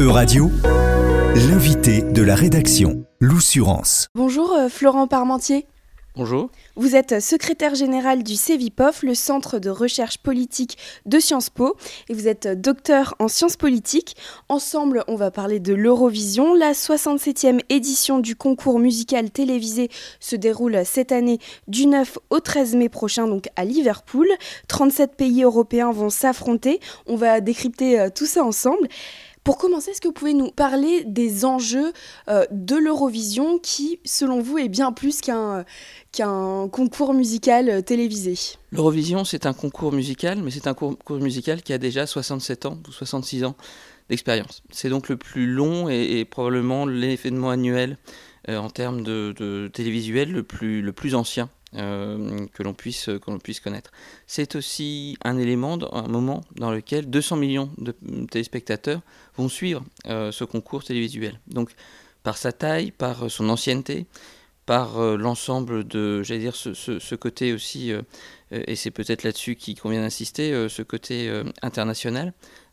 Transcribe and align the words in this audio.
E-Radio, 0.00 0.50
l'invité 1.34 2.00
de 2.00 2.22
la 2.22 2.34
rédaction, 2.34 3.04
l'Oussurance. 3.20 4.08
Bonjour 4.14 4.50
euh, 4.54 4.70
Florent 4.70 5.06
Parmentier. 5.06 5.66
Bonjour. 6.16 6.50
Vous 6.74 6.96
êtes 6.96 7.20
secrétaire 7.20 7.74
général 7.74 8.22
du 8.22 8.34
CEVIPOF, 8.34 9.02
le 9.02 9.14
Centre 9.14 9.58
de 9.58 9.68
recherche 9.68 10.18
politique 10.18 10.78
de 11.04 11.20
Sciences 11.20 11.50
Po, 11.50 11.76
et 12.08 12.14
vous 12.14 12.28
êtes 12.28 12.48
docteur 12.48 13.14
en 13.18 13.28
sciences 13.28 13.56
politiques. 13.56 14.16
Ensemble, 14.48 15.04
on 15.06 15.16
va 15.16 15.30
parler 15.30 15.60
de 15.60 15.74
l'Eurovision. 15.74 16.54
La 16.54 16.72
67e 16.72 17.60
édition 17.68 18.18
du 18.18 18.34
concours 18.34 18.78
musical 18.78 19.30
télévisé 19.30 19.90
se 20.18 20.34
déroule 20.34 20.80
cette 20.84 21.12
année 21.12 21.38
du 21.68 21.86
9 21.86 22.18
au 22.30 22.40
13 22.40 22.74
mai 22.74 22.88
prochain, 22.88 23.28
donc 23.28 23.48
à 23.54 23.64
Liverpool. 23.64 24.28
37 24.66 25.14
pays 25.14 25.42
européens 25.42 25.92
vont 25.92 26.10
s'affronter. 26.10 26.80
On 27.06 27.16
va 27.16 27.40
décrypter 27.40 28.00
euh, 28.00 28.08
tout 28.08 28.26
ça 28.26 28.42
ensemble. 28.42 28.88
Pour 29.44 29.56
commencer, 29.56 29.92
est-ce 29.92 30.02
que 30.02 30.08
vous 30.08 30.14
pouvez 30.14 30.34
nous 30.34 30.50
parler 30.50 31.02
des 31.04 31.46
enjeux 31.46 31.92
euh, 32.28 32.44
de 32.50 32.76
l'Eurovision 32.76 33.58
qui, 33.58 33.98
selon 34.04 34.42
vous, 34.42 34.58
est 34.58 34.68
bien 34.68 34.92
plus 34.92 35.22
qu'un 35.22 35.64
concours 36.68 37.14
musical 37.14 37.70
euh, 37.70 37.80
télévisé? 37.80 38.34
L'Eurovision, 38.70 39.24
c'est 39.24 39.46
un 39.46 39.54
concours 39.54 39.92
musical, 39.92 40.42
mais 40.42 40.50
c'est 40.50 40.66
un 40.66 40.74
concours 40.74 41.18
musical 41.18 41.62
qui 41.62 41.72
a 41.72 41.78
déjà 41.78 42.06
67 42.06 42.66
ans 42.66 42.78
ou 42.86 42.92
66 42.92 43.44
ans 43.44 43.56
d'expérience. 44.10 44.62
C'est 44.70 44.90
donc 44.90 45.08
le 45.08 45.16
plus 45.16 45.46
long 45.46 45.88
et, 45.88 46.26
probablement 46.26 46.84
l'événement 46.84 47.48
annuel 47.48 47.96
euh, 48.50 48.58
en 48.58 48.68
termes 48.68 49.02
de, 49.02 49.70
télévisuel 49.72 50.32
le 50.32 50.42
plus, 50.42 50.82
le 50.82 50.92
plus 50.92 51.14
ancien 51.14 51.48
euh, 51.76 52.48
que 52.52 52.64
l'on 52.64 52.74
puisse, 52.74 53.08
puisse 53.44 53.60
connaître. 53.60 53.92
C'est 54.26 54.56
aussi 54.56 55.16
un 55.22 55.38
élément, 55.38 55.78
un 55.92 56.08
moment 56.08 56.40
dans 56.56 56.72
lequel 56.72 57.08
200 57.08 57.36
millions 57.36 57.70
de 57.78 57.94
téléspectateurs 58.28 59.00
vont 59.36 59.48
suivre 59.48 59.84
euh, 60.08 60.32
ce 60.32 60.42
concours 60.42 60.82
télévisuel. 60.82 61.38
Donc, 61.46 61.70
par 62.24 62.38
sa 62.38 62.50
taille, 62.50 62.90
par 62.90 63.30
son 63.30 63.48
ancienneté, 63.48 64.06
par 64.66 64.98
euh, 64.98 65.16
l'ensemble 65.16 65.86
de, 65.86 66.24
j'allais 66.24 66.40
dire, 66.40 66.56
ce, 66.56 66.74
ce, 66.74 67.14
côté 67.14 67.52
aussi, 67.52 67.92
et 68.50 68.74
c'est 68.74 68.90
peut-être 68.90 69.22
là-dessus 69.22 69.54
qu'il 69.54 69.78
convient 69.78 70.00
d'insister, 70.00 70.68
ce 70.68 70.82
côté 70.82 71.30
international. 71.62 72.32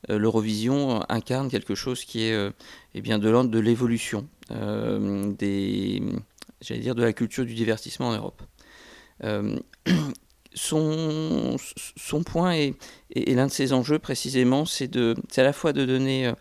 L'Eurovision 0.10 1.04
incarne 1.08 1.52
quelque 1.52 1.76
chose 1.76 2.04
qui 2.04 2.24
est 2.24 2.52
eh 2.96 3.02
bien, 3.02 3.20
de 3.20 3.30
l'ordre 3.30 3.52
de 3.52 3.60
l'évolution 3.60 4.28
des, 4.50 6.02
j'allais 6.62 6.82
dire, 6.82 6.96
de 6.96 7.04
la 7.04 7.14
culture 7.14 7.46
du 7.46 7.54
divertissement 7.54 8.08
en 8.08 8.16
Europe. 8.16 8.42
Euh, 9.24 9.58
son, 10.54 11.58
point 12.26 12.56
et, 12.56 12.76
l'un 13.16 13.48
de 13.48 13.52
ses 13.52 13.74
enjeux 13.74 14.00
précisément, 14.00 14.66
c'est 14.66 14.96
à 14.96 15.44
la 15.44 15.54
fois 15.54 15.74
de 15.74 15.86
donner 15.86 16.28
euh, 16.28 16.34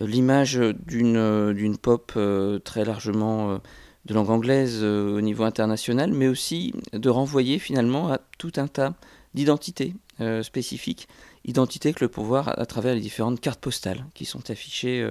l'image 0.00 0.60
d'une 0.86 1.78
pop 1.80 2.12
euh, 2.16 2.58
très 2.58 2.84
largement 2.84 3.58
de 4.04 4.14
langue 4.14 4.30
anglaise 4.30 4.84
au 4.84 5.20
niveau 5.20 5.44
international, 5.44 6.12
mais 6.12 6.28
aussi 6.28 6.74
de 6.92 7.08
renvoyer 7.08 7.58
finalement 7.58 8.12
à 8.12 8.20
tout 8.38 8.52
un 8.56 8.68
tas 8.68 8.94
d'identités 9.34 9.94
spécifiques, 10.42 11.08
identités 11.44 11.92
que 11.92 12.04
le 12.04 12.08
pouvoir 12.08 12.58
à, 12.58 12.66
travers 12.66 12.94
les 12.94 13.00
différentes 13.00 13.40
cartes 13.40 13.60
postales 13.60 14.06
qui 14.14 14.24
sont 14.24 14.48
affichées 14.50 15.10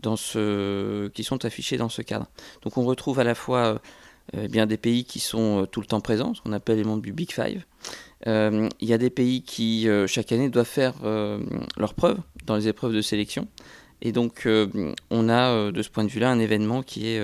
dans 0.00 0.16
ce 0.16 1.08
qui 1.08 1.22
sont 1.22 1.44
affichées 1.44 1.76
dans 1.76 1.88
ce 1.88 2.02
cadre. 2.02 2.26
Donc 2.62 2.76
on 2.76 2.84
retrouve 2.84 3.20
à 3.20 3.24
la 3.24 3.36
fois 3.36 3.80
euh, 4.34 4.48
bien 4.48 4.66
des 4.66 4.78
pays 4.78 5.04
qui 5.04 5.20
sont 5.20 5.62
euh, 5.62 5.66
tout 5.66 5.80
le 5.80 5.86
temps 5.86 6.00
présents, 6.00 6.34
ce 6.34 6.40
qu'on 6.40 6.52
appelle 6.52 6.78
les 6.78 6.84
membres 6.84 7.02
du 7.02 7.12
Big 7.12 7.30
Five. 7.30 7.64
Euh, 8.26 8.68
il 8.80 8.88
y 8.88 8.94
a 8.94 8.98
des 8.98 9.10
pays 9.10 9.42
qui, 9.42 9.86
chaque 10.06 10.32
année, 10.32 10.48
doivent 10.48 10.66
faire 10.66 10.94
leurs 11.02 11.94
preuves 11.94 12.18
dans 12.46 12.56
les 12.56 12.68
épreuves 12.68 12.94
de 12.94 13.02
sélection. 13.02 13.48
Et 14.00 14.12
donc, 14.12 14.48
on 15.10 15.28
a 15.28 15.70
de 15.70 15.82
ce 15.82 15.90
point 15.90 16.04
de 16.04 16.08
vue-là 16.08 16.30
un 16.30 16.38
événement 16.38 16.82
qui 16.82 17.08
est 17.08 17.22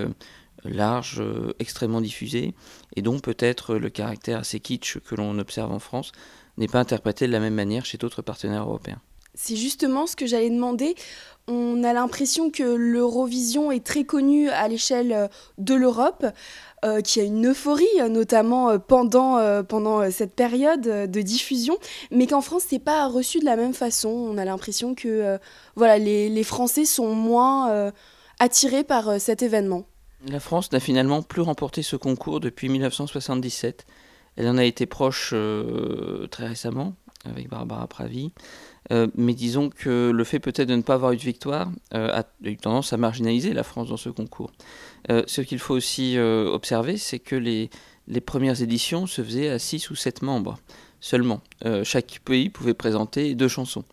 large, 0.64 1.22
extrêmement 1.58 2.02
diffusé, 2.02 2.54
et 2.96 3.02
dont 3.02 3.18
peut-être 3.18 3.76
le 3.76 3.88
caractère 3.88 4.40
assez 4.40 4.60
kitsch 4.60 4.98
que 4.98 5.14
l'on 5.14 5.38
observe 5.38 5.72
en 5.72 5.78
France 5.78 6.12
n'est 6.58 6.68
pas 6.68 6.80
interprété 6.80 7.26
de 7.26 7.32
la 7.32 7.40
même 7.40 7.54
manière 7.54 7.86
chez 7.86 7.96
d'autres 7.96 8.20
partenaires 8.20 8.64
européens. 8.64 9.00
C'est 9.42 9.56
justement 9.56 10.06
ce 10.06 10.16
que 10.16 10.26
j'allais 10.26 10.50
demander. 10.50 10.94
On 11.48 11.82
a 11.82 11.92
l'impression 11.92 12.50
que 12.50 12.62
l'Eurovision 12.62 13.72
est 13.72 13.84
très 13.84 14.04
connue 14.04 14.50
à 14.50 14.68
l'échelle 14.68 15.30
de 15.58 15.74
l'Europe. 15.74 16.26
Euh, 16.82 17.02
qui 17.02 17.20
a 17.20 17.24
une 17.24 17.48
euphorie, 17.48 17.84
euh, 17.98 18.08
notamment 18.08 18.70
euh, 18.70 18.78
pendant, 18.78 19.62
pendant 19.64 20.10
cette 20.10 20.34
période 20.34 20.80
de 20.80 21.20
diffusion, 21.20 21.76
mais 22.10 22.26
qu'en 22.26 22.40
France, 22.40 22.64
c'est 22.68 22.78
pas 22.78 23.06
reçu 23.06 23.38
de 23.38 23.44
la 23.44 23.56
même 23.56 23.74
façon. 23.74 24.08
On 24.08 24.38
a 24.38 24.46
l'impression 24.46 24.94
que 24.94 25.38
voilà, 25.76 25.98
les, 25.98 26.42
Français 26.42 26.86
sont 26.86 27.14
moins 27.14 27.92
attirés 28.38 28.84
par 28.84 29.20
cet 29.20 29.42
événement. 29.42 29.84
La 30.26 30.40
France 30.40 30.72
n'a 30.72 30.80
finalement 30.80 31.22
plus 31.22 31.42
remporté 31.42 31.82
ce 31.82 31.96
concours 31.96 32.40
depuis 32.40 32.68
1977. 32.68 33.84
Elle 34.36 34.48
en 34.48 34.56
a 34.56 34.64
été 34.64 34.86
proche 34.86 35.34
très 36.30 36.46
récemment, 36.46 36.94
avec 37.24 37.48
Barbara 37.48 37.86
Pravi. 37.86 38.32
Euh, 38.92 39.08
mais 39.14 39.34
disons 39.34 39.68
que 39.70 40.10
le 40.10 40.24
fait 40.24 40.40
peut-être 40.40 40.68
de 40.68 40.74
ne 40.74 40.82
pas 40.82 40.94
avoir 40.94 41.12
eu 41.12 41.16
de 41.16 41.22
victoire 41.22 41.70
euh, 41.94 42.20
a 42.20 42.24
eu 42.48 42.56
tendance 42.56 42.92
à 42.92 42.96
marginaliser 42.96 43.52
la 43.52 43.62
France 43.62 43.88
dans 43.88 43.96
ce 43.96 44.08
concours. 44.08 44.50
Euh, 45.10 45.22
ce 45.26 45.40
qu'il 45.42 45.58
faut 45.58 45.74
aussi 45.74 46.18
observer, 46.18 46.96
c'est 46.96 47.18
que 47.18 47.36
les, 47.36 47.70
les, 48.08 48.20
premières 48.20 48.62
éditions 48.62 49.06
se 49.06 49.22
faisaient 49.22 49.48
à 49.48 49.58
6 49.58 49.90
ou 49.90 49.94
7 49.94 50.22
membres 50.22 50.58
seulement. 51.00 51.40
chaque 51.84 52.20
pays 52.24 52.50
pouvait 52.50 52.74
présenter 52.74 53.34
deux 53.34 53.48
chansons. 53.48 53.84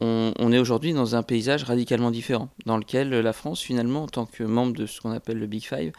On, 0.00 0.32
on 0.38 0.52
est 0.52 0.58
aujourd'hui 0.58 0.92
dans 0.92 1.14
un 1.14 1.22
paysage 1.22 1.62
radicalement 1.64 2.10
différent, 2.10 2.48
dans 2.66 2.78
lequel 2.78 3.10
la 3.10 3.32
France, 3.32 3.60
finalement, 3.60 4.04
en 4.04 4.08
tant 4.08 4.26
que 4.26 4.42
membre 4.42 4.72
de 4.72 4.86
ce 4.86 5.00
qu'on 5.00 5.12
appelle 5.12 5.38
le 5.38 5.46
Big 5.46 5.62
Five, 5.62 5.92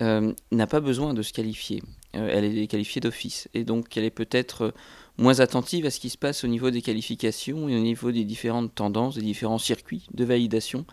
n'a 0.00 0.66
pas 0.66 0.80
besoin 0.80 1.14
de 1.14 1.22
se 1.22 1.32
qualifier. 1.32 1.82
elle 2.12 2.44
est 2.44 2.66
qualifiée 2.66 3.00
d'office. 3.00 3.48
Et 3.54 3.64
donc, 3.64 3.96
elle 3.96 4.04
est 4.04 4.10
peut-être 4.10 4.74
moins 5.18 5.40
attentive 5.40 5.86
à 5.86 5.90
ce 5.90 6.00
qui 6.00 6.10
se 6.10 6.18
passe 6.18 6.44
au 6.44 6.48
niveau 6.48 6.70
des 6.70 6.82
qualifications 6.82 7.68
et 7.68 7.76
au 7.76 7.80
niveau 7.80 8.12
des 8.12 8.24
différentes 8.24 8.74
tendances, 8.74 9.14
des 9.14 9.22
différents 9.22 9.58
circuits 9.58 10.06
de 10.12 10.24
validation 10.24 10.84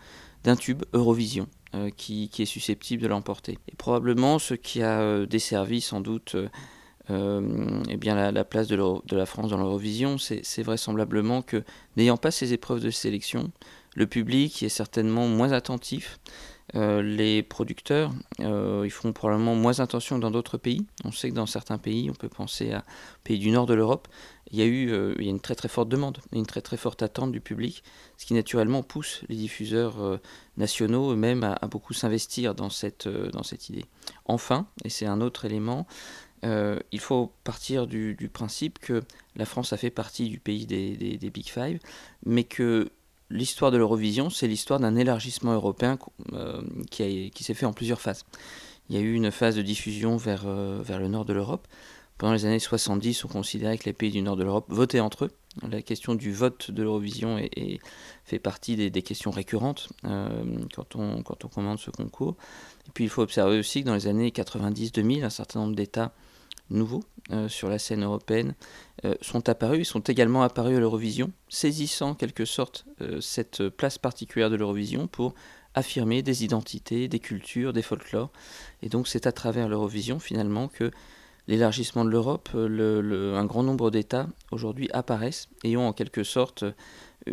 d'un 0.44 0.56
tube 0.56 0.82
Eurovision 0.92 1.48
euh, 1.74 1.90
qui, 1.90 2.30
est 2.38 2.44
susceptible 2.44 3.02
de 3.02 3.08
l'emporter. 3.08 3.58
Et 3.68 3.76
probablement 3.76 4.38
ce 4.38 4.54
qui 4.54 4.82
a 4.82 5.00
euh, 5.00 5.26
desservi 5.26 5.80
sans 5.80 6.00
doute 6.00 6.36
euh, 7.10 7.80
eh 7.88 7.96
bien 7.96 8.30
la, 8.30 8.44
place 8.44 8.68
de, 8.68 8.76
de, 8.76 9.16
la 9.16 9.26
France 9.26 9.50
dans 9.50 9.58
l'Eurovision, 9.58 10.16
c'est 10.18 10.62
vraisemblablement 10.62 11.42
que 11.42 11.62
n'ayant 11.96 12.16
pas 12.16 12.30
ces 12.30 12.52
épreuves 12.52 12.80
de 12.80 12.90
sélection, 12.90 13.50
le 13.94 14.06
public 14.06 14.62
est 14.62 14.70
certainement 14.70 15.26
moins 15.28 15.52
attentif 15.52 16.18
euh, 16.74 17.02
les 17.02 17.42
producteurs, 17.42 18.10
euh, 18.40 18.82
ils 18.84 18.90
font 18.90 19.12
probablement 19.12 19.54
moins 19.54 19.80
attention 19.80 20.16
que 20.16 20.22
dans 20.22 20.30
d'autres 20.30 20.56
pays. 20.56 20.86
On 21.04 21.12
sait 21.12 21.28
que 21.30 21.34
dans 21.34 21.46
certains 21.46 21.78
pays, 21.78 22.10
on 22.10 22.14
peut 22.14 22.28
penser 22.28 22.72
à 22.72 22.84
pays 23.22 23.38
du 23.38 23.50
nord 23.50 23.66
de 23.66 23.74
l'Europe, 23.74 24.08
il 24.50 24.58
y 24.58 24.62
a 24.62 24.64
eu 24.64 24.90
euh, 24.90 25.14
il 25.18 25.24
y 25.24 25.28
a 25.28 25.30
une 25.30 25.40
très 25.40 25.54
très 25.54 25.68
forte 25.68 25.88
demande, 25.88 26.18
une 26.32 26.46
très 26.46 26.62
très 26.62 26.76
forte 26.76 27.02
attente 27.02 27.32
du 27.32 27.40
public, 27.40 27.84
ce 28.16 28.26
qui 28.26 28.34
naturellement 28.34 28.82
pousse 28.82 29.22
les 29.28 29.36
diffuseurs 29.36 30.20
nationaux 30.56 31.12
eux-mêmes 31.12 31.44
à, 31.44 31.66
beaucoup 31.66 31.92
s'investir 31.92 32.54
dans 32.54 32.70
cette, 32.70 33.08
dans 33.08 33.42
cette 33.42 33.68
idée. 33.68 33.84
Enfin, 34.24 34.66
et 34.84 34.88
c'est 34.88 35.06
un 35.06 35.20
autre 35.20 35.44
élément, 35.44 35.86
il 36.42 37.00
faut 37.00 37.32
partir 37.42 37.86
du, 37.86 38.30
principe 38.32 38.78
que 38.78 39.02
la 39.36 39.44
France 39.44 39.72
a 39.72 39.76
fait 39.76 39.90
partie 39.90 40.28
du 40.28 40.40
pays 40.40 40.66
des, 40.66 40.96
des 40.96 41.30
Big 41.30 41.48
Five, 41.48 41.78
mais 42.24 42.44
que 42.44 42.90
l'histoire 43.34 43.70
de 43.70 43.76
l'Eurovision, 43.76 44.30
c'est 44.30 44.46
l'histoire 44.46 44.80
d'un 44.80 44.94
élargissement 44.96 45.52
européen 45.52 45.98
euh, 46.32 46.62
qui, 46.90 47.30
s'est 47.40 47.54
fait 47.54 47.66
en 47.66 47.72
plusieurs 47.72 48.00
phases. 48.00 48.24
Il 48.88 48.96
y 48.96 48.98
a 48.98 49.02
eu 49.02 49.14
une 49.14 49.30
phase 49.30 49.56
de 49.56 49.62
diffusion 49.62 50.16
vers, 50.16 50.44
euh, 50.46 50.82
le 50.88 51.08
nord 51.08 51.24
de 51.24 51.32
l'Europe. 51.32 51.66
Pendant 52.16 52.32
les 52.32 52.46
années 52.46 52.60
70, 52.60 53.24
on 53.24 53.28
considérait 53.28 53.76
que 53.76 53.84
les 53.84 53.92
pays 53.92 54.12
du 54.12 54.22
nord 54.22 54.36
de 54.36 54.44
l'Europe 54.44 54.66
votaient 54.68 55.00
entre 55.00 55.24
eux. 55.24 55.30
La 55.68 55.82
question 55.82 56.14
du 56.14 56.32
vote 56.32 56.70
de 56.70 56.82
l'Eurovision 56.82 57.40
fait 58.24 58.38
partie 58.38 58.76
des, 58.76 59.02
questions 59.02 59.32
récurrentes 59.32 59.88
euh, 60.04 60.44
quand, 60.74 60.94
on, 60.94 61.22
quand 61.22 61.44
on 61.44 61.48
commande 61.48 61.78
ce 61.78 61.90
concours. 61.90 62.36
Et 62.86 62.90
puis 62.94 63.04
il 63.04 63.10
faut 63.10 63.22
observer 63.22 63.58
aussi 63.58 63.82
que 63.82 63.86
dans 63.86 63.94
les 63.94 64.06
années 64.06 64.30
90-2000, 64.30 65.24
un 65.24 65.30
certain 65.30 65.60
nombre 65.60 65.74
d'États 65.74 66.12
nouveaux 66.70 67.02
euh, 67.30 67.48
sur 67.48 67.68
la 67.68 67.78
scène 67.78 68.04
européenne 68.04 68.54
euh, 69.04 69.14
sont 69.20 69.48
apparus 69.48 69.80
et 69.80 69.84
sont 69.84 70.00
également 70.00 70.42
apparus 70.42 70.76
à 70.76 70.80
l'Eurovision, 70.80 71.32
saisissant 71.48 72.10
en 72.10 72.14
quelque 72.14 72.44
sorte 72.44 72.86
euh, 73.00 73.20
cette 73.20 73.68
place 73.68 73.98
particulière 73.98 74.50
de 74.50 74.56
l'Eurovision 74.56 75.06
pour 75.06 75.34
affirmer 75.74 76.22
des 76.22 76.44
identités, 76.44 77.08
des 77.08 77.18
cultures, 77.18 77.72
des 77.72 77.82
folklores. 77.82 78.30
Et 78.82 78.88
donc 78.88 79.08
c'est 79.08 79.26
à 79.26 79.32
travers 79.32 79.68
l'Eurovision 79.68 80.18
finalement 80.18 80.68
que 80.68 80.90
l'élargissement 81.46 82.04
de 82.04 82.10
l'Europe, 82.10 82.50
un 82.54 83.44
grand 83.44 83.62
nombre 83.62 83.90
d'États 83.90 84.28
aujourd'hui 84.50 84.88
apparaissent 84.92 85.48
et 85.62 85.76
ont 85.76 85.88
en 85.88 85.92
quelque 85.92 86.24
sorte 86.24 86.64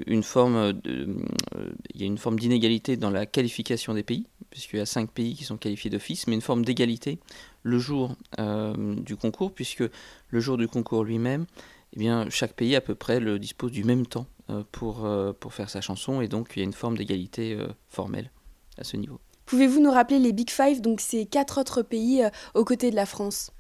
une 0.08 0.24
forme, 0.24 0.74
il 0.86 2.02
y 2.02 2.04
a 2.04 2.06
une 2.06 2.18
forme 2.18 2.40
d'inégalité 2.40 2.98
dans 2.98 3.10
la 3.10 3.26
qualification 3.26 3.94
des 3.94 4.04
pays, 4.04 4.26
puisqu'il 4.50 4.78
y 4.78 4.82
a 4.82 4.86
cinq 4.86 5.12
pays 5.12 5.36
qui 5.36 5.44
sont 5.44 5.58
qualifiés 5.58 5.90
d'office, 5.90 6.28
mais 6.28 6.36
une 6.36 6.42
forme 6.42 6.64
d'égalité 6.64 7.20
le 7.64 7.78
jour 7.78 8.16
euh, 8.40 8.96
du 8.96 9.16
concours, 9.16 9.52
puisque 9.52 9.84
le 10.30 10.40
jour 10.40 10.58
du 10.58 10.68
concours 10.68 11.04
lui-même, 11.04 11.46
eh 11.94 12.00
bien, 12.00 12.30
chaque 12.30 12.54
pays 12.54 12.76
à 12.76 12.82
peu 12.82 12.96
près 12.96 13.20
le 13.20 13.38
dispose 13.38 13.72
du 13.72 13.84
même 13.84 14.06
temps 14.06 14.28
pour, 14.72 15.08
pour 15.40 15.54
faire 15.54 15.70
sa 15.70 15.82
chanson, 15.82 16.22
et 16.22 16.28
donc 16.28 16.54
il 16.56 16.60
y 16.60 16.62
a 16.62 16.66
une 16.66 16.74
forme 16.74 16.98
d'égalité 16.98 17.58
formelle 17.90 18.32
à 18.78 18.84
ce 18.84 18.98
niveau. 18.98 19.20
Pouvez-vous 19.46 19.82
nous 19.82 19.92
rappeler 19.92 20.20
les 20.20 20.32
Big 20.32 20.50
Five, 20.50 20.82
donc 20.82 21.02
ces 21.02 21.26
quatre 21.26 21.60
autres 21.60 21.82
pays 21.82 22.24
aux 22.54 22.64
côtés 22.64 22.92
de 22.92 22.96
la 22.96 23.06
France? 23.06 23.52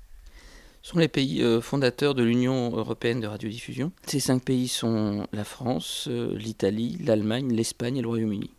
Sont 0.82 1.00
les 1.00 1.08
pays 1.08 1.42
euh, 1.42 1.62
fondateurs 1.62 2.16
de 2.16 2.24
l'Union 2.24 2.76
européenne 2.76 3.20
de 3.20 3.28
radiodiffusion. 3.28 3.92
Ces 4.06 4.20
cinq 4.20 4.44
pays 4.44 4.68
sont 4.68 5.28
la 5.32 5.44
France, 5.44 6.08
euh, 6.10 6.36
l'Italie, 6.36 6.98
l'Allemagne, 7.04 7.54
l'Espagne 7.54 7.98
et 7.98 8.02
le 8.02 8.08
Royaume-Uni. 8.08 8.50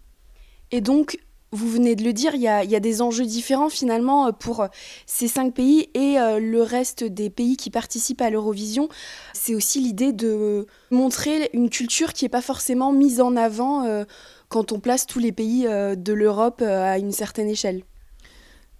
Et 0.70 0.80
donc, 0.80 1.19
vous 1.50 1.69
venez 1.69 1.96
de 1.96 2.04
le 2.04 2.14
dire, 2.14 2.34
il 2.34 2.40
y, 2.40 2.48
a, 2.48 2.80
des 2.80 3.02
enjeux 3.02 3.26
différents 3.26 3.69
finalement 3.69 4.28
euh, 4.28 4.32
pour 4.32 4.66
ces 5.04 5.28
cinq 5.28 5.52
pays 5.52 5.90
et 5.92 6.16
le 6.40 6.62
reste 6.62 7.04
des 7.04 7.28
pays 7.28 7.58
qui 7.58 7.69
participent 7.69 8.22
à 8.22 8.30
l'Eurovision. 8.30 8.88
C'est 9.34 9.54
aussi 9.54 9.80
l'idée 9.80 10.12
de 10.12 10.66
montrer 10.90 11.50
une 11.52 11.69
culture 11.69 12.14
qui 12.14 12.24
n'est 12.24 12.30
pas 12.30 12.40
forcément 12.40 12.92
mise 12.92 13.20
en 13.20 13.36
avant 13.36 14.04
quand 14.48 14.72
on 14.72 14.80
place 14.80 15.06
tous 15.06 15.19
les 15.19 15.32
pays 15.32 15.64
de 15.64 16.12
l'Europe 16.14 16.62
à 16.62 16.96
une 16.96 17.12
certaine 17.12 17.50
échelle. 17.50 17.82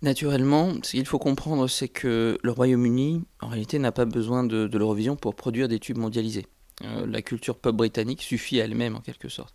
Naturellement, 0.03 0.73
ce 0.83 0.91
qu'il 0.91 1.07
faut 1.07 1.21
comprendre, 1.21 1.69
c'est 1.69 1.87
que 1.87 2.37
le 2.43 2.51
Royaume-Uni, 2.51 3.23
en 3.41 3.49
réalité, 3.49 3.79
n'a 3.79 3.93
pas 3.93 4.05
besoin 4.05 4.43
de, 4.43 4.69
l'Eurovision 4.77 5.15
pour 5.15 5.37
produire 5.37 5.69
des 5.69 5.79
tubes 5.79 5.97
mondialisés. 5.97 6.47
Euh, 6.85 7.07
la 7.07 7.23
culture 7.23 7.57
pop 7.57 7.77
britannique 7.77 8.21
suffit 8.21 8.61
à 8.61 8.65
elle-même, 8.65 8.97
en 8.97 9.01
quelque 9.01 9.29
sorte. 9.29 9.55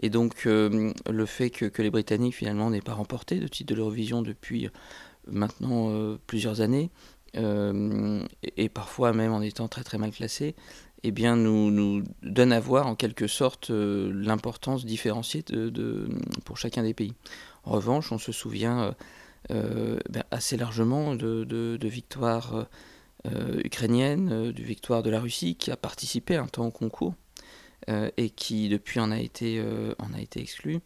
Et 0.00 0.10
donc, 0.10 0.46
euh, 0.46 0.92
le 1.08 1.26
fait 1.26 1.50
que, 1.50 1.80
les 1.80 1.90
Britanniques, 1.90 2.34
finalement, 2.34 2.68
n'aient 2.68 2.80
pas 2.80 2.94
remporté 2.94 3.38
de 3.38 3.46
titre 3.46 3.72
de 3.72 3.76
l'Eurovision 3.76 4.22
depuis 4.22 4.66
euh, 4.66 4.70
maintenant 5.28 6.16
plusieurs 6.26 6.60
années, 6.60 6.90
et, 7.34 8.68
parfois 8.68 9.12
même 9.12 9.32
en 9.32 9.42
étant 9.42 9.68
très 9.68 9.84
très 9.84 9.98
mal 9.98 10.10
classés, 10.10 10.54
eh 11.02 11.10
bien, 11.10 11.36
nous, 11.36 11.70
nous 11.70 12.02
donne 12.22 12.52
à 12.52 12.60
voir, 12.60 12.86
en 12.86 12.94
quelque 12.94 13.26
sorte, 13.26 13.70
l'importance 13.70 14.84
différenciée 14.84 15.42
de, 15.42 16.08
pour 16.44 16.56
chacun 16.56 16.82
des 16.82 16.94
pays. 16.94 17.12
En 17.64 17.72
revanche, 17.72 18.10
on 18.10 18.18
se 18.18 18.32
souvient 18.32 18.94
ben, 19.50 20.24
assez 20.30 20.56
largement 20.56 21.14
de, 21.14 21.78
victoires 21.82 22.66
euh, 23.26 23.60
ukrainiennes, 23.64 24.30
euh, 24.30 24.52
de 24.52 24.62
victoires 24.62 25.02
de 25.02 25.10
la 25.10 25.20
Russie 25.20 25.56
qui 25.56 25.70
a 25.70 25.76
participé 25.76 26.36
un 26.36 26.46
temps 26.46 26.66
au 26.66 26.70
concours 26.70 27.14
et 28.16 28.30
qui 28.30 28.68
depuis 28.68 28.98
en 28.98 29.12
a 29.12 29.18
été, 29.20 29.62
en 30.00 30.12
a 30.12 30.20
été 30.20 30.40
exclu. 30.40 30.80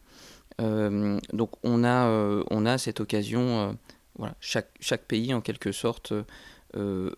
donc 0.59 1.51
on 1.63 1.83
a, 1.83 2.45
on 2.51 2.67
a 2.67 2.77
cette 2.77 3.01
occasion, 3.01 3.79
voilà, 4.17 4.35
chaque, 4.39 4.69
chaque 4.81 5.07
pays 5.07 5.33
en 5.33 5.41
quelque 5.41 5.73
sorte 5.73 6.13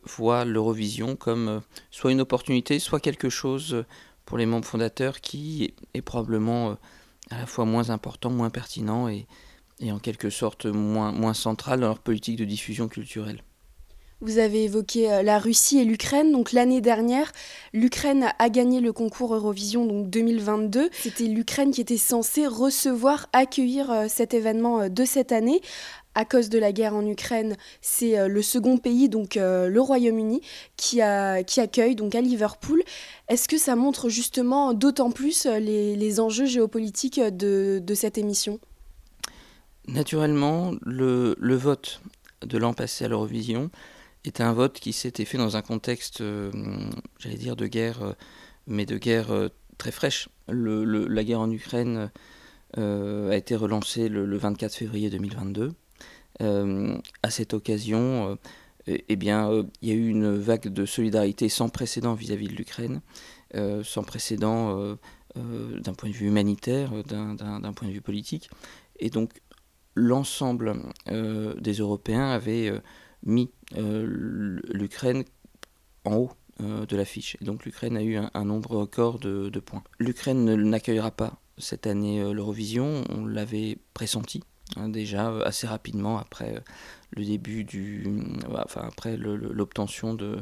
voit 0.05 0.45
l'Eurovision 0.45 1.17
comme 1.17 1.63
soit 1.91 2.13
une 2.13 2.21
opportunité, 2.21 2.79
soit 2.79 3.01
quelque 3.01 3.29
chose 3.29 3.85
pour 4.25 4.39
les 4.39 4.47
membres 4.47 4.67
fondateurs 4.67 5.21
qui 5.21 5.75
est 5.95 6.03
probablement 6.03 6.77
à 7.31 7.39
la 7.39 7.47
fois 7.47 7.65
moins 7.65 7.91
important, 7.91 8.31
moins 8.31 8.51
pertinent 8.51 9.09
et, 9.09 9.27
et 9.81 9.93
en 9.93 9.99
quelque 9.99 10.31
sorte 10.31 10.67
moins, 10.67 11.13
moins 11.13 11.35
centrale 11.35 11.81
dans 11.81 11.89
leur 11.89 11.99
politique 11.99 12.37
de 12.37 12.45
diffusion 12.45 12.89
culturelle. 12.89 13.43
Vous 14.23 14.39
avez 14.39 14.63
évoqué 14.63 15.13
euh, 15.13 15.23
la 15.25 15.41
Russie 15.41 15.81
et 15.81 15.85
l'Ukraine. 15.85 16.31
Donc 16.31 16.53
l'année 16.53 16.81
dernière, 16.81 17.33
l'Ukraine 17.73 18.29
a 18.39 18.49
gagné 18.51 18.81
le 18.81 18.93
concours 18.93 19.35
Eurovision 19.35 19.85
donc 19.85 20.09
2022. 20.11 20.91
C'était 20.93 21.25
l'Ukraine 21.25 21.73
qui 21.73 21.81
était 21.81 21.97
censée 21.97 22.47
recevoir, 22.47 23.29
accueillir 23.33 23.91
euh, 23.91 24.07
cet 24.09 24.33
événement 24.33 24.83
euh, 24.83 24.89
de 24.89 25.05
cette 25.05 25.33
année. 25.33 25.61
À 26.15 26.25
cause 26.25 26.51
de 26.51 26.59
la 26.61 26.71
guerre 26.71 26.95
en 26.95 27.05
Ukraine, 27.05 27.57
c'est 27.81 28.29
le 28.29 28.43
second 28.43 28.77
pays, 28.77 29.09
donc 29.09 29.37
le 29.37 29.79
Royaume-Uni, 29.79 30.43
qui, 30.77 31.01
qui 31.47 31.61
accueille 31.61 31.95
donc 31.95 32.15
à 32.15 32.21
Liverpool. 32.21 32.83
Est-ce 33.29 33.49
que 33.49 33.57
ça 33.57 33.77
montre 33.77 34.11
justement 34.11 34.75
d'autant 34.75 35.11
plus 35.11 35.47
les, 35.47 36.21
enjeux 36.21 36.45
géopolitiques 36.45 37.19
de 37.19 37.95
cette 37.95 38.19
émission? 38.19 38.61
Naturellement, 39.89 40.73
le, 40.83 41.35
vote 41.57 42.01
de 42.43 42.57
l'an 42.57 42.73
passé 42.73 43.05
à 43.05 43.09
l'Eurovision 43.09 43.71
était 44.25 44.45
un 44.45 44.53
vote 44.53 44.79
qui 44.79 44.93
s'était 44.93 45.25
fait 45.25 45.39
dans 45.39 45.57
un 45.57 45.63
contexte, 45.63 46.21
euh, 46.21 46.53
j'allais 47.19 47.37
dire, 47.37 47.57
de 47.57 47.67
guerre, 47.67 48.03
euh, 48.03 48.13
mais 48.69 48.87
de 48.87 48.97
guerre 48.97 49.33
euh, 49.33 49.49
très 49.79 49.91
fraîche. 49.91 50.29
la 50.47 51.25
guerre 51.25 51.41
en 51.41 51.51
Ukraine 51.51 52.11
a 52.77 53.37
été 53.37 53.57
relancée 53.57 54.09
le, 54.09 54.37
24 54.37 54.75
février 54.75 55.11
2022. 55.11 55.73
à 56.41 57.31
cette 57.31 57.53
occasion, 57.53 58.39
eh 58.87 59.17
bien, 59.17 59.51
il 59.83 59.89
y 59.89 59.93
a 59.93 59.95
eu 59.95 60.09
une 60.09 60.37
vague 60.37 60.69
de 60.69 60.87
solidarité 60.87 61.49
sans 61.49 61.69
précédent 61.69 62.15
vis-à-vis 62.15 62.49
de 62.49 62.55
l'Ukraine, 62.55 63.01
sans 63.83 64.05
précédent 64.05 64.97
d'un 65.35 65.95
point 65.95 66.09
de 66.09 66.15
vue 66.15 66.29
humanitaire, 66.29 66.93
d'un 67.05 67.73
point 67.75 67.89
de 67.89 67.93
vue 67.93 68.01
politique. 68.01 68.49
Et 69.01 69.11
donc, 69.11 69.33
l'ensemble 69.95 70.75
euh, 71.09 71.55
des 71.61 71.75
Européens 71.75 72.31
avait 72.31 72.69
euh, 72.69 72.81
mis 73.25 73.51
euh, 73.77 74.61
l'Ukraine 74.73 75.25
en 76.05 76.17
haut 76.17 76.33
de 76.61 76.97
l'affiche. 76.97 77.37
Et 77.41 77.45
donc 77.45 77.65
l'Ukraine 77.65 77.97
a 77.97 78.03
eu 78.03 78.17
un, 78.17 78.45
nombre 78.45 78.77
record 78.77 79.19
de, 79.19 79.51
points. 79.59 79.83
L'Ukraine 79.99 80.55
n'accueillera 80.55 81.11
pas 81.11 81.41
cette 81.59 81.89
année 81.89 82.23
l'Eurovision, 82.33 83.03
on 83.09 83.27
l'avait 83.27 83.79
pressenti 83.95 84.45
hein, 84.77 84.89
déjà 84.89 85.37
assez 85.39 85.67
rapidement 85.67 86.19
après 86.19 86.63
le 87.17 87.25
début 87.25 87.65
du, 87.65 88.07
enfin 88.55 88.83
après 88.87 89.17
l'obtention 89.17 90.15
de 90.15 90.39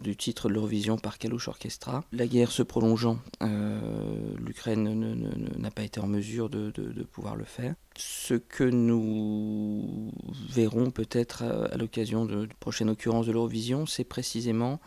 du 0.00 0.16
titre 0.16 0.48
de 0.48 0.54
l'Eurovision 0.54 0.98
par 0.98 1.18
Kalush 1.18 1.48
Orchestra. 1.48 2.04
La 2.12 2.26
guerre 2.26 2.50
se 2.50 2.62
prolongeant, 2.62 3.18
euh, 3.42 4.34
l'Ukraine 4.38 5.32
n'a 5.58 5.70
pas 5.70 5.82
été 5.82 6.00
en 6.00 6.06
mesure 6.06 6.48
de, 6.48 6.72
pouvoir 7.12 7.36
le 7.36 7.44
faire. 7.44 7.74
Ce 7.96 8.34
que 8.34 8.64
nous 8.64 10.10
verrons 10.48 10.90
peut-être 10.90 11.42
à, 11.42 11.76
l'occasion 11.76 12.24
de, 12.24 12.48
prochaine 12.60 12.90
occurrence 12.90 13.26
de 13.26 13.32
l'Eurovision, 13.32 13.86
c'est 13.86 14.04
précisément 14.04 14.80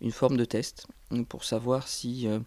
une 0.00 0.12
forme 0.12 0.36
de 0.36 0.44
test 0.44 0.86
pour 1.28 1.44
savoir 1.44 1.88
si 1.88 2.26
euh, 2.26 2.38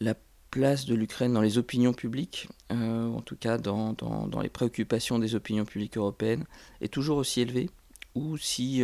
la 0.00 0.14
place 0.50 0.86
de 0.86 0.94
l'Ukraine 0.94 1.32
dans 1.32 1.40
les 1.40 1.58
opinions 1.58 1.92
publiques, 1.92 2.48
euh, 2.72 3.08
en 3.08 3.20
tout 3.20 3.36
cas 3.36 3.58
dans, 3.58 3.94
les 4.42 4.48
préoccupations 4.48 5.18
des 5.18 5.34
opinions 5.34 5.64
publiques 5.64 5.96
européennes, 5.96 6.44
est 6.80 6.92
toujours 6.92 7.18
aussi 7.18 7.40
élevée, 7.40 7.70
ou 8.14 8.36
si 8.36 8.82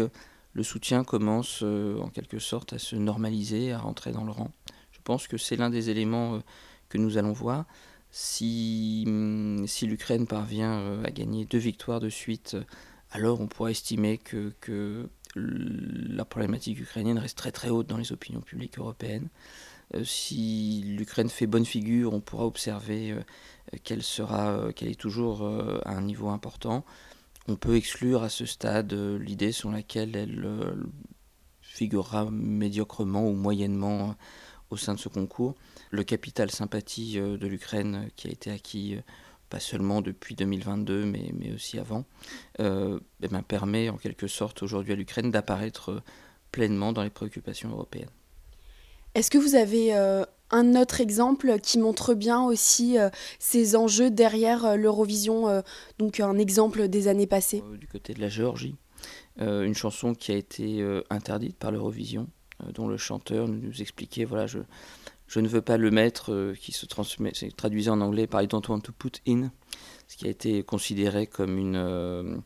le 0.52 0.62
soutien 0.62 1.04
commence 1.04 1.60
euh, 1.62 1.98
en 2.00 2.08
quelque 2.08 2.38
sorte 2.38 2.72
à 2.72 2.78
se 2.78 2.96
normaliser, 2.96 3.72
à 3.72 3.78
rentrer 3.78 4.12
dans 4.12 4.24
le 4.24 4.32
rang. 4.32 4.50
Je 4.92 4.98
pense 5.02 5.28
que 5.28 5.36
c'est 5.36 5.56
l'un 5.56 5.70
des 5.70 5.90
éléments 5.90 6.34
euh, 6.34 6.38
que 6.88 6.98
nous 6.98 7.18
allons 7.18 7.32
voir. 7.32 7.66
Si, 8.10 9.04
hum, 9.06 9.66
si 9.66 9.86
l'Ukraine 9.86 10.26
parvient 10.26 10.72
euh, 10.80 11.04
à 11.04 11.10
gagner 11.10 11.44
deux 11.44 11.58
victoires 11.58 12.00
de 12.00 12.08
suite, 12.08 12.56
alors 13.12 13.40
on 13.40 13.46
pourra 13.46 13.70
estimer 13.70 14.18
que, 14.18 14.52
que, 14.60 15.08
la 15.36 16.24
problématique 16.24 16.80
ukrainienne 16.80 17.16
reste 17.16 17.38
très 17.38 17.52
très 17.52 17.68
haute 17.68 17.86
dans 17.86 17.98
les 17.98 18.10
opinions 18.10 18.40
publiques 18.40 18.80
européennes. 18.80 19.28
si 20.02 20.82
l'Ukraine 20.84 21.28
fait 21.28 21.46
bonne 21.46 21.64
figure, 21.64 22.12
on 22.12 22.20
pourra 22.20 22.46
observer 22.46 23.14
qu'elle 23.84 24.02
sera, 24.02 24.72
qu'elle 24.72 24.88
est 24.88 24.98
toujours 24.98 25.46
à 25.46 25.92
un 25.92 26.00
niveau 26.00 26.30
important 26.30 26.84
on 27.48 27.56
peut 27.56 27.76
exclure 27.76 28.22
à 28.22 28.28
ce 28.28 28.46
stade 28.46 28.92
euh, 28.92 29.18
l'idée 29.18 29.52
sur 29.52 29.70
laquelle 29.70 30.16
elle 30.16 30.44
euh, 30.44 30.74
figurera 31.60 32.30
médiocrement 32.30 33.28
ou 33.28 33.32
moyennement 33.32 34.10
euh, 34.10 34.12
au 34.70 34.76
sein 34.76 34.94
de 34.94 35.00
ce 35.00 35.08
concours. 35.08 35.54
Le 35.90 36.04
capital 36.04 36.50
sympathie 36.50 37.14
de 37.14 37.46
l'Ukraine 37.48 38.08
qui 38.14 38.28
a 38.28 38.30
été 38.30 38.52
acquis 38.52 38.96
pas 39.48 39.58
seulement 39.58 40.00
depuis 40.00 40.36
2022 40.36 41.06
mais, 41.06 41.32
mais 41.36 41.52
aussi 41.52 41.80
avant, 41.80 42.04
eh 42.60 43.28
ben, 43.28 43.42
permet 43.42 43.88
en 43.88 43.96
quelque 43.96 44.28
sorte 44.28 44.62
aujourd'hui 44.62 44.92
à 44.92 44.96
l'Ukraine 44.96 45.32
d'apparaître 45.32 46.04
pleinement 46.52 46.92
dans 46.92 47.02
les 47.02 47.10
préoccupations 47.10 47.70
européennes. 47.70 48.10
Est-ce 49.16 49.28
que 49.28 49.38
vous 49.38 49.56
avez 49.56 49.92
un 50.50 50.74
autre 50.74 51.00
exemple 51.00 51.58
qui 51.60 51.78
montre 51.78 52.14
bien 52.14 52.42
aussi 52.42 52.98
euh, 52.98 53.10
ces 53.38 53.76
enjeux 53.76 54.10
derrière 54.10 54.64
euh, 54.64 54.76
l'Eurovision, 54.76 55.48
euh, 55.48 55.62
donc 55.98 56.20
un 56.20 56.38
exemple 56.38 56.88
des 56.88 57.08
années 57.08 57.26
passées. 57.26 57.62
Du 57.78 57.86
côté 57.86 58.14
de 58.14 58.20
la 58.20 58.28
Géorgie, 58.28 58.76
une 59.38 59.74
chanson 59.74 60.14
qui 60.14 60.32
a 60.32 60.36
été 60.36 60.84
interdite 61.08 61.56
par 61.56 61.70
l'Eurovision, 61.70 62.28
dont 62.74 62.88
le 62.88 62.98
chanteur 62.98 63.48
nous 63.48 63.80
expliquait, 63.80 64.26
voilà, 64.26 64.46
je, 64.46 64.58
je 65.28 65.40
ne 65.40 65.48
veux 65.48 65.62
pas 65.62 65.78
le 65.78 65.90
mettre, 65.90 66.52
qui 66.60 66.72
se 66.72 66.84
traduisait 67.56 67.90
en 67.90 68.02
anglais 68.02 68.26
par 68.26 68.42
I 68.42 68.48
don't 68.48 68.68
want 68.68 68.80
to 68.80 68.92
put 68.92 69.12
in, 69.26 69.50
ce 70.08 70.18
qui 70.18 70.26
a 70.26 70.30
été 70.30 70.62
considéré 70.62 71.26
comme 71.26 71.56
une 71.56 72.42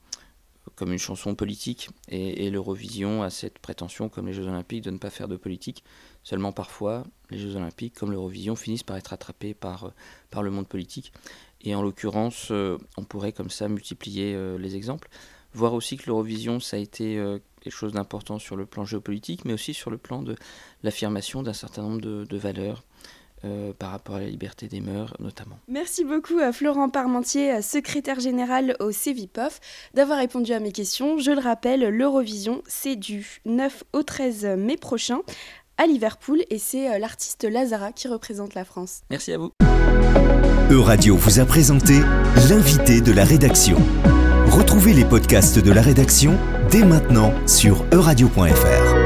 comme 0.77 0.93
une 0.93 0.99
chanson 0.99 1.35
politique 1.35 1.91
et, 2.09 2.51
l'Eurovision 2.51 3.23
a 3.23 3.31
cette 3.31 3.59
prétention, 3.59 4.09
comme 4.09 4.27
les 4.27 4.33
Jeux 4.33 4.47
Olympiques, 4.47 4.85
de 4.85 4.91
ne 4.91 4.99
pas 4.99 5.11
faire 5.11 5.29
de 5.29 5.37
politique. 5.37 5.85
Seulement 6.23 6.53
parfois, 6.53 7.05
les 7.31 7.39
Jeux 7.39 7.57
Olympiques, 7.57 7.95
comme 7.95 8.11
l'Eurovision, 8.11 8.57
finissent 8.57 8.83
par 8.83 8.97
être 8.97 9.13
attrapés 9.13 9.55
par, 9.55 9.85
euh, 9.85 9.91
par 10.31 10.43
le 10.43 10.51
monde 10.51 10.67
politique. 10.67 11.13
Et 11.61 11.75
en 11.75 11.83
l'occurrence, 11.83 12.49
euh, 12.51 12.79
on 12.97 13.05
pourrait 13.05 13.33
comme 13.33 13.51
ça 13.51 13.69
multiplier 13.69 14.35
euh, 14.35 14.59
les 14.59 14.77
exemples. 14.77 15.09
Voir 15.53 15.75
aussi 15.75 15.97
que 15.97 16.07
l'Eurovision, 16.07 16.59
ça 16.59 16.77
a 16.77 16.81
été 16.81 17.15
quelque 17.61 17.73
chose 17.73 17.93
d'important 17.93 18.41
sur 18.41 18.57
le 18.57 18.67
plan 18.67 18.85
géopolitique, 18.85 19.45
mais 19.45 19.53
aussi 19.53 19.73
sur 19.73 19.89
le 19.89 19.99
plan 19.99 20.21
de 20.21 20.35
l'affirmation 20.83 21.45
d'un 21.45 21.53
certain 21.53 21.83
nombre 21.83 22.01
de, 22.01 22.37
valeurs 22.37 22.83
par 23.79 23.91
rapport 23.91 24.17
à 24.17 24.21
la 24.21 24.27
liberté 24.27 24.69
des 24.69 24.81
mœurs 24.81 25.15
notamment. 25.21 25.59
Merci 25.69 26.05
beaucoup 26.05 26.39
à 26.39 26.53
Florent 26.53 26.89
Parmentier, 26.89 27.63
secrétaire 27.63 28.21
général 28.21 28.77
au 28.81 28.93
CEVIPOF, 28.93 29.61
d'avoir 29.95 30.19
répondu 30.19 30.53
à 30.53 30.61
mes 30.61 30.73
questions. 30.73 31.19
Je 31.19 31.31
le 31.31 31.41
rappelle, 31.41 31.89
l'Eurovision, 31.89 32.63
c'est 32.67 32.97
du 32.97 33.41
9 33.45 33.85
au 33.93 34.03
13 34.03 34.45
mai 34.59 34.77
prochain 34.77 35.21
à 35.77 35.87
Liverpool 35.87 36.43
et 36.51 36.59
c'est 36.59 36.99
l'artiste 36.99 37.45
Lazara 37.45 37.93
qui 37.93 38.09
représente 38.09 38.55
la 38.55 38.65
France. 38.65 39.01
Merci 39.11 39.33
à 39.33 39.39
vous. 39.39 39.51
Euradio 40.71 41.17
vous 41.17 41.41
a 41.41 41.45
présenté 41.45 42.01
l'invité 42.49 43.01
de 43.01 43.13
la 43.13 43.25
rédaction. 43.25 43.77
Retrouvez 44.47 44.93
les 44.93 45.05
podcasts 45.05 45.59
de 45.59 45.73
la 45.73 45.83
rédaction 45.83 46.39
dès 46.71 46.85
maintenant 46.85 47.33
sur 47.47 47.85
euradio.fr. 47.93 49.04